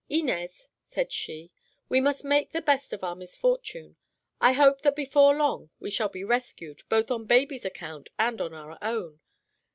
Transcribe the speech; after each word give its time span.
"Inez," 0.09 0.67
said 0.79 1.11
she, 1.11 1.51
"we 1.87 2.01
must 2.01 2.25
make 2.25 2.53
the 2.53 2.61
best 2.63 2.91
of 2.91 3.03
our 3.03 3.13
misfortune. 3.15 3.97
I 4.39 4.53
hope 4.53 4.81
that 4.81 4.95
before 4.95 5.35
long 5.35 5.69
we 5.79 5.91
shall 5.91 6.09
be 6.09 6.23
rescued, 6.23 6.81
both 6.89 7.11
on 7.11 7.25
baby's 7.27 7.65
account 7.65 8.09
and 8.17 8.41
on 8.41 8.51
our 8.51 8.79
own. 8.81 9.19